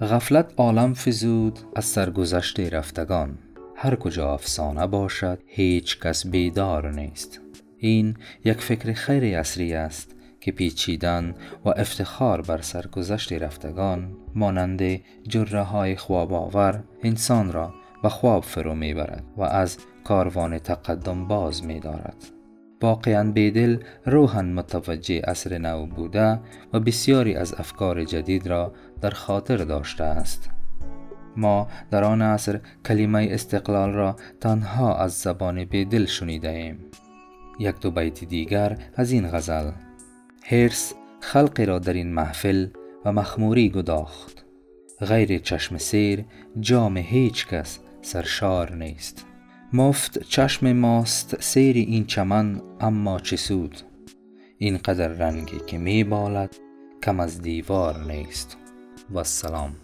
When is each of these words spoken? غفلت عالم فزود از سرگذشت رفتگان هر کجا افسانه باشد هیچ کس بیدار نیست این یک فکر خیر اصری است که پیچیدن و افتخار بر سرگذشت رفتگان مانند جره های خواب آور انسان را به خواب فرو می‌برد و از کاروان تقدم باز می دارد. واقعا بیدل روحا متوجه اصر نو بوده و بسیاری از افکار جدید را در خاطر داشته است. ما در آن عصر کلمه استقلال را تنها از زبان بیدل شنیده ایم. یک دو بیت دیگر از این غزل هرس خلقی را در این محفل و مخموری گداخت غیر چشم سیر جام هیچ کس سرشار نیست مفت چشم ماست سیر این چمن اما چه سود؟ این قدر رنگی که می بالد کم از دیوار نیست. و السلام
غفلت 0.00 0.52
عالم 0.56 0.94
فزود 0.94 1.58
از 1.76 1.84
سرگذشت 1.84 2.60
رفتگان 2.60 3.38
هر 3.76 3.96
کجا 3.96 4.34
افسانه 4.34 4.86
باشد 4.86 5.38
هیچ 5.46 6.00
کس 6.00 6.26
بیدار 6.26 6.90
نیست 6.92 7.40
این 7.78 8.16
یک 8.44 8.60
فکر 8.60 8.92
خیر 8.92 9.38
اصری 9.38 9.74
است 9.74 10.14
که 10.40 10.52
پیچیدن 10.52 11.34
و 11.64 11.68
افتخار 11.68 12.40
بر 12.40 12.60
سرگذشت 12.60 13.32
رفتگان 13.32 14.16
مانند 14.34 15.00
جره 15.28 15.62
های 15.62 15.96
خواب 15.96 16.32
آور 16.32 16.84
انسان 17.02 17.52
را 17.52 17.74
به 18.02 18.08
خواب 18.08 18.44
فرو 18.44 18.74
می‌برد 18.74 19.24
و 19.36 19.42
از 19.42 19.78
کاروان 20.04 20.58
تقدم 20.58 21.28
باز 21.28 21.64
می 21.64 21.80
دارد. 21.80 22.37
واقعا 22.82 23.32
بیدل 23.32 23.78
روحا 24.06 24.42
متوجه 24.42 25.20
اصر 25.24 25.58
نو 25.58 25.86
بوده 25.86 26.40
و 26.72 26.80
بسیاری 26.80 27.34
از 27.34 27.54
افکار 27.54 28.04
جدید 28.04 28.46
را 28.46 28.72
در 29.00 29.10
خاطر 29.10 29.56
داشته 29.56 30.04
است. 30.04 30.50
ما 31.36 31.68
در 31.90 32.04
آن 32.04 32.22
عصر 32.22 32.60
کلمه 32.86 33.28
استقلال 33.30 33.92
را 33.92 34.16
تنها 34.40 34.96
از 34.96 35.12
زبان 35.12 35.64
بیدل 35.64 36.06
شنیده 36.06 36.50
ایم. 36.50 36.78
یک 37.58 37.80
دو 37.80 37.90
بیت 37.90 38.24
دیگر 38.24 38.78
از 38.94 39.12
این 39.12 39.28
غزل 39.30 39.70
هرس 40.44 40.94
خلقی 41.20 41.66
را 41.66 41.78
در 41.78 41.92
این 41.92 42.12
محفل 42.14 42.68
و 43.04 43.12
مخموری 43.12 43.70
گداخت 43.70 44.44
غیر 45.00 45.38
چشم 45.38 45.78
سیر 45.78 46.24
جام 46.60 46.96
هیچ 46.96 47.46
کس 47.46 47.78
سرشار 48.02 48.74
نیست 48.74 49.26
مفت 49.72 50.18
چشم 50.22 50.72
ماست 50.72 51.42
سیر 51.42 51.76
این 51.76 52.06
چمن 52.06 52.62
اما 52.80 53.20
چه 53.20 53.36
سود؟ 53.36 53.76
این 54.58 54.78
قدر 54.78 55.08
رنگی 55.08 55.58
که 55.66 55.78
می 55.78 56.04
بالد 56.04 56.56
کم 57.02 57.20
از 57.20 57.42
دیوار 57.42 58.04
نیست. 58.12 58.56
و 59.10 59.18
السلام 59.18 59.76